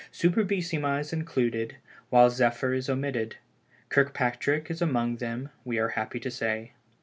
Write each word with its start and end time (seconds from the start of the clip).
Superbissima 0.11 0.99
is 0.99 1.13
included, 1.13 1.75
while 2.09 2.31
Zephyr 2.31 2.73
is 2.73 2.89
omitted. 2.89 3.35
Kirkpatrick 3.89 4.71
is 4.71 4.81
among 4.81 5.17
them, 5.17 5.49
we 5.63 5.77
are 5.77 5.89
happy 5.89 6.19
to 6.21 6.31
say. 6.31 6.71